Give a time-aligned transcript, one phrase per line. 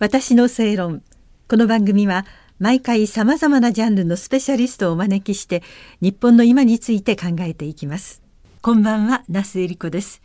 [0.00, 1.02] 私の正論。
[1.48, 2.26] この番組は
[2.58, 5.62] 毎回さまざまなジャンルのスペシャリストをお招きして
[6.00, 8.20] 日本の今について考えていきます。
[8.60, 10.20] こんばんは那須恵理子です。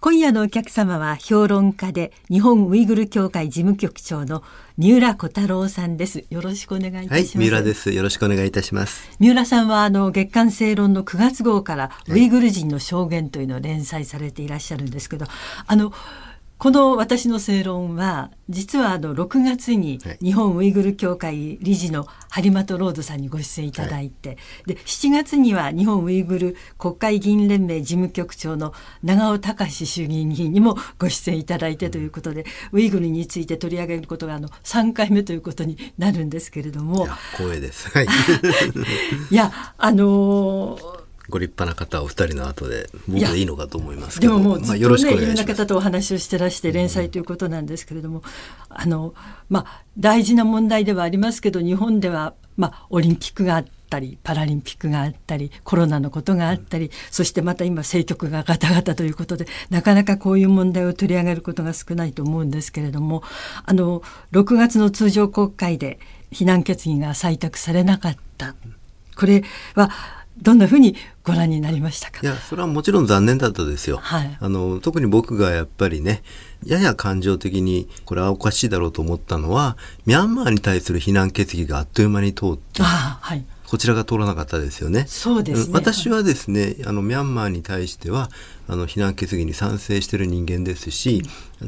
[0.00, 4.42] 今夜のお客様は評論家で日本ウイグル協会事務局長の
[4.76, 6.24] 三浦小太郎さんです。
[6.28, 7.92] よろしくお願いいたします、はい、三浦です。
[7.92, 9.08] よろしくお願いいたします。
[9.20, 15.26] 三浦さんはあの月刊正論の9月号からウイグル人の証言というのを連載されていらっしゃるんですけど、
[15.64, 15.92] あの
[16.62, 37.08] この私の正論は実はあの6月に日本ウイグル協会理事の張本ロードさんにご出演いただいて、はい、で7月には日本ウイグル国会議員連盟事務局長の長尾隆衆議院議員にもご出演いただいてということで、ウイグルについて取り上げることがあの3回目ということになるんですけれども。
[37.32, 37.90] 光栄です。
[37.90, 38.06] はい、
[39.32, 44.36] いやあのーご立派な方お二人の後で僕でいいのかと思いますけど。
[44.36, 48.24] でももうずっとね、まあ、いろんな方とお話をしてらして連載ということなんですけれども、うん、
[48.68, 49.14] あの
[49.48, 63.22] まあ大事な問題ではありますけど日本ではまあオリンピックがあったりパラリンピックがあったりコロナのことがあったり、うん、そしてまた今政局がガタガタということでなかなかこういう問題を取り上げることが少ないと思うんですけれども
[63.64, 64.02] あの
[64.32, 66.00] 6月の通常国会で
[66.32, 68.54] 非難決議が採択されなかった。
[69.14, 69.90] これは
[70.38, 72.20] どんなふうにご覧になりましたか？
[72.22, 76.22] いやそれはもちろん残念だったですよ、はい、あの特に僕がやっぱりね
[76.64, 85.06] やや感情的にこれはおかしいだろうと思ったのはミャンマーに対する非難決議があっという間に通ってはい、こちらが通らなかったですよね。
[85.08, 88.28] そうです、ね、私はですね、あのミャンマーに対しては
[88.68, 91.22] あの非難決議に賛成している人間ですし、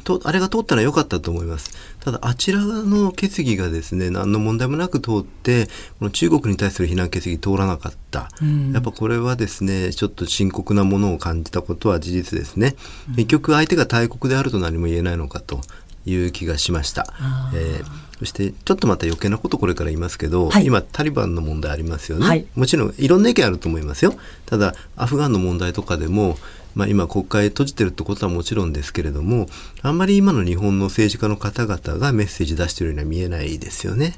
[0.05, 1.71] とあれが通ったのは良かったと思います。
[2.01, 5.65] ただあちらの決議がですね、何の問題もなく通って、
[5.99, 8.29] この中国に対する非難決議通らなかった。
[8.43, 12.77] うん、やっぱこれはですね、ちょっと深刻なものを感じたことは事実ですね。
[13.17, 15.63] 結局相手が大国であると何も言えないのかと。
[16.07, 17.07] いう気がしました。
[17.55, 17.85] えー、
[18.19, 24.15] そしてちょっとまた余計なことこれから言いますけど、はい、今タリバンの問題ありますよね、はい、もちろんいろんな意見あると思いますよ。
[24.47, 26.37] ただアフガンの問題とかでも
[26.75, 29.47] まあ、今国会閉じてるってことはもちろんですけれども
[29.83, 34.15] あんまり今の日本の政治家の方々がメッセージ出してるようには見えないですよね。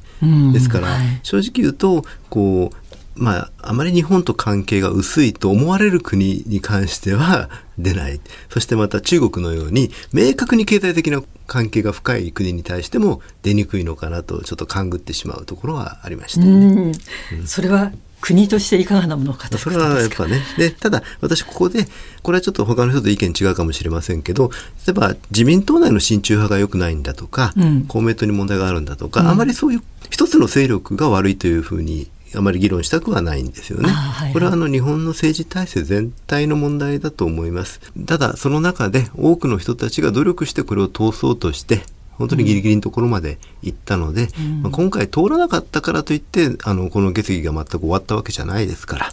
[0.52, 2.76] ですから、はい、正直言うとこう
[3.16, 8.20] まあ、あまり日本と関係が薄いと思われる国に関しては 出ない。
[8.50, 16.92] そしてまた中国のように明確に経済的な関係が深い国に対しても出にくいのかなとちょっと勘ぐってしまうところはありました、ね、
[17.32, 20.42] うん、それは国としていかがなものかとそれはやっぱね。
[20.58, 21.86] でただ私ここで
[22.22, 24.50] これはちょっと他の人と意見違うかもしれませんけど
[24.86, 33.88] 例えば自民党内の親中派が良くないんだとか、うん、公明党に問題があるんだとか、うん、あまりそういう一つの勢力が悪いというふうにあまり議論したくはないんですよね。
[33.88, 37.80] はいはい、これはあの日本の政治体制全体の問題だと思います。
[38.06, 41.82] ただその中で多くの人たちが努力してこれを通そうとして
[42.12, 49.12] 本当にギリギリのところまで行ったので、うん、まあ、今回通らなかったからといってあのこの決議が全く終わったわけじゃないですから。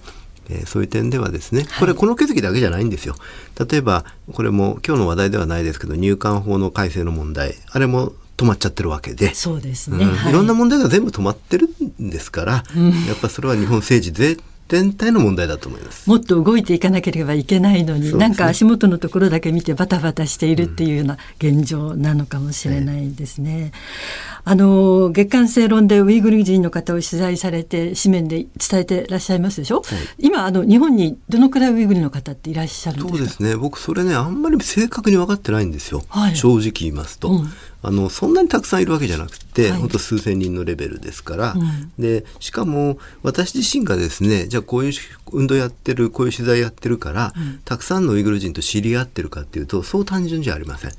[0.50, 3.16] えー、そういう点ではですねこれこの決議だけじゃないんですよ。
[3.70, 9.34] 例えばこれも今日の話題ではないですけど入管法の改正の問題あれも止まっちゃってるわけで。
[9.34, 10.12] そうですね、うん。
[10.12, 11.70] はい、いろんな問題が全部止まってる
[12.02, 14.38] んですから、うん、やっぱそれは日本政治全
[14.70, 16.10] 全体の問題だと思います。
[16.10, 23.72] もっと動いていかなければいけないのに、ね、なんか足元のところだけ見てバタバタしているっていうような現状なのかもしれないですね。
[24.46, 24.52] うん。
[24.52, 29.84] あの月刊正論でウイグル人の方を取材されて紙面で伝えてらっしゃいますでしょ、はい、
[30.18, 33.18] 今あの日本にどのくらいウイグルの方っていらっしゃるんですか？
[33.18, 33.56] そうですね。
[33.58, 37.30] 僕それねあんまり正確に分かってないんですよ、はい、正直言いますと。
[37.30, 37.50] うん
[37.86, 44.94] あのそんなにたくさんいるわけじゃなくて、はい、本当数千人のレベルですから、うん、でしかも私自身がですねじゃあこういう
[45.34, 50.92] 運動やってるこういう取材やってるから、うん、たくさんのウイグル人と知り合ってるかっていうとそう単純じゃありません。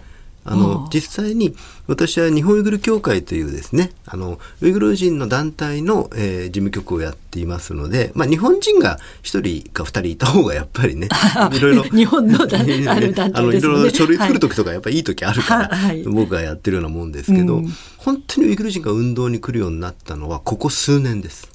[0.46, 1.56] あの実際に
[1.86, 11.08] 私は日本ウイグル協会というですねあのウイグル人の団体の、えー、事務局をやっていますので、まあ、日本人が1人か2人いた方がやっぱりね
[11.52, 21.48] いろいろ日本の団 体、あのいろいろ書類作る時とかやっぱりいい時あるから、 はい、僕がやってるようなもんですけど、うん、本当にウイグル人が運動に来るようになったのはここ数年です。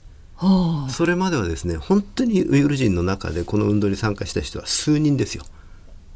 [0.89, 5.43] それまではですね本当にウイグル人の中でこの運動に参加した人は数人ですよ。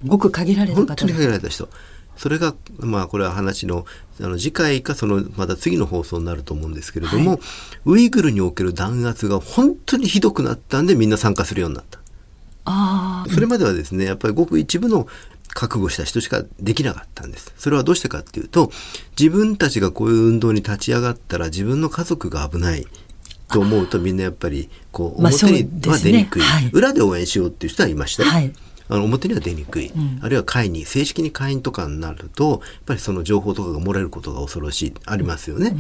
[0.06, 1.70] ごく限られた本当に限られた人。
[2.18, 3.86] それがまあこれは話の
[4.22, 7.40] あの次回かそのまた次の放送になると思うんですけれども、はい、
[7.86, 12.00] ウイグルにおける弾圧が本当にひどくなったんでみんな参加するようになった。
[12.66, 15.08] あそれまではですねやっぱりごく一部の
[15.50, 17.54] 覚悟した人しかできなかったんです。
[17.58, 18.72] それはどうしてかっていうと
[19.20, 22.86] 自分たちがこういう運動に立ち上がったら自分の家族が危ない
[23.52, 28.54] と思うとみんなやっぱりこう表には出にくい、裏で応援しようっていう人はいました、はい
[28.90, 30.20] あの表には出にくい、ん。
[30.22, 35.76] あるいは会に正式に会員とかになるとやっぱりその情報とかが漏れることが恐ろしいありますよね。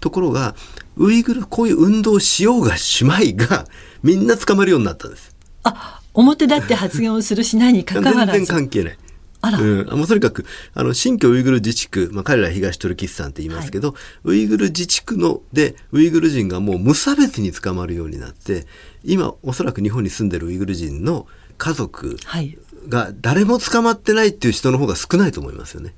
[0.00, 0.54] ところが
[0.96, 3.66] ウイグルこういう運動をしようがしまいが
[4.02, 5.34] みんな捕まるようになったんです。
[5.64, 8.98] あ表立って発言をするしないにかかわ全然らず関係ない。
[9.44, 9.58] あら。
[9.58, 18.66] うん、もうとにかくあの新疆ウイグル自治区、まあ、彼らは東トルキスタンって言いますけど、ウイグル自治区のでウイグル人がもう無差別に捕まるようになって
[19.04, 21.26] 今おそらく日本に住んでるウイグル人の
[21.58, 22.58] 家族はい。
[22.88, 25.94] が誰も捕まってないっていう人の方が少ないと思いますよね。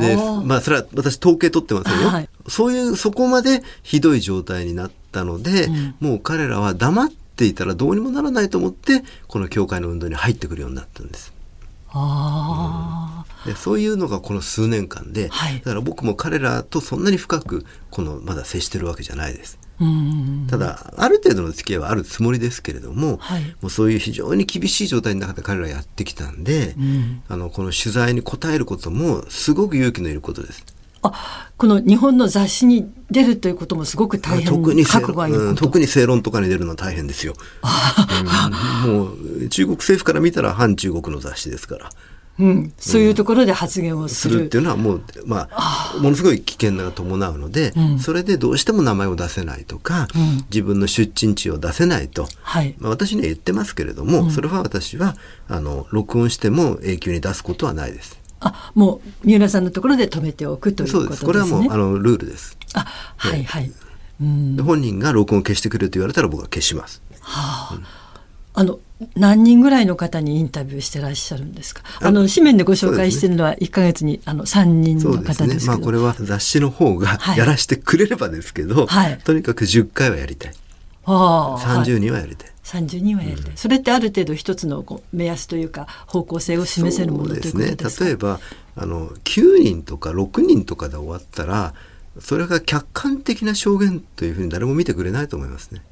[0.00, 2.28] でまあそれは私統計取ってませんよ、はい。
[2.48, 5.94] そういうそこまでひどい状態になったので、うん。
[6.00, 11.32] もう彼らは黙っていたらどうにもならないと思ってこの教会の運動に入ってくるようになったんです。
[11.90, 13.48] あー。
[13.50, 15.58] でそういうのがこの数年間で、はい。
[15.58, 19.58] だから僕も彼らとそんなに深くこのまだ接してるわけじゃないです。
[19.82, 30.64] うんただある程度の付き合いはあるつもりですけれども、はいもうそういう非常に厳しい状態の中で彼らやってきたんで、うんあのこの取材に答えることもすごく勇気のいることです。
[31.02, 34.84] あこの日本の雑誌に出るということもすごく大変特に
[35.56, 37.34] 特に正論とかに出るのは大変ですよ。
[38.86, 41.90] うんもう中国政府から見たら反中国の雑誌ですから。
[42.42, 44.34] うん、そういうところで発言をする。
[44.34, 52.74] するっていうのはもう、まあ、ものすごい危険が伴うので、うんそれでどうしても名前を出せないとか、うん自分の出身地を出せないと、はい。
[52.78, 55.14] まあ、私には言ってますけれども、それは私は
[55.48, 58.20] あの録音しても永久に出すことはないです。
[58.40, 60.92] あ、もう三浦さんのところで止めておくという。
[60.92, 61.26] ことですね。
[61.26, 62.58] これはもうあのルールです。
[62.74, 62.84] あ、
[63.16, 63.72] はいはい。
[64.20, 64.56] うん。
[64.56, 67.02] で本人が録音を消してくれと言われたら僕は消します。
[67.20, 68.02] はあ。
[68.54, 68.80] あの
[69.16, 71.82] 何人ぐらいの方にインタビューしてらっしゃるんですか？
[72.00, 75.48] あの紙面でご紹介してるのは一ヶ月にあの三人のそうですね。
[75.48, 75.72] 方ですけど。
[75.72, 80.52] まあこれは雑誌の方がはいやらしてくれればですけど、はいとにかく10回はやりたい。
[81.04, 82.50] はあ、30人はやりたい。
[82.64, 88.04] 30人はやりたい、それってある程度一つの目安というか方向性を示せるものということですか？
[88.04, 88.40] 例えば
[88.76, 91.74] あの9人とか6人とかで終わったら
[92.20, 95.82] それが客観的な証言というふうに誰も見てくれないと思いますね。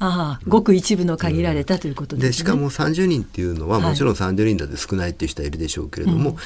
[0.00, 2.28] ああごく一部の限られたということですね。
[2.30, 6.36] でしかも30人っていうのははいもちろん30人だって少ないっていう人はいるでしょうけれども、うん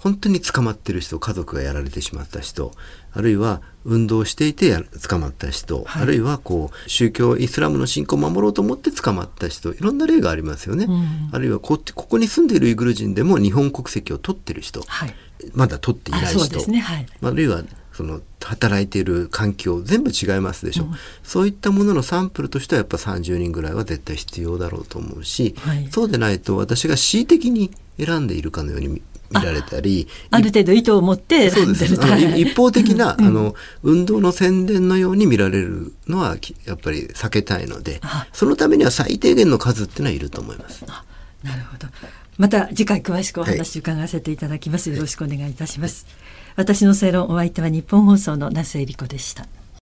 [0.00, 2.72] 本当に捕まってる人家族がやられてしまった人
[3.12, 10.86] あるいは運動していてや捕まった人、はいあるいはこう宗教イスラムの信仰を守ろうと思って捕まった人いろんな例がありますよね。
[10.86, 15.14] うんあるいはこここに住んでいるウイグル人でも日本国籍を取ってる人、はい。
[15.52, 16.80] まだ取っていないあ人ね。
[16.80, 17.06] はい。
[17.22, 17.62] あるいは
[18.00, 20.86] その働いている環境全部違いますでしょ、
[21.22, 40.84] そういったもののサンプルとしてはやっぱ30人ぐらいは絶対必要だろうと思うし、はいそうでないと私が恣意的に選んでいるかのように見見られたりある程度意図を持ってそうですあのはいい一方的な、あの運動の宣伝のように見られるのはきやっぱり避けたいのであそのためには最低限の数っていうのはいると思います。
[41.44, 41.86] なるほど。
[42.38, 44.90] また次回詳しくお話伺わせていただきます。
[44.90, 46.06] よろしくお願いいたします。
[46.56, 49.46] 私の正論お相手は日本放送の那須恵理子でした。